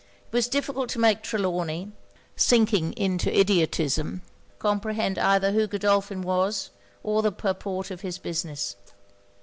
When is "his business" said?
8.01-8.77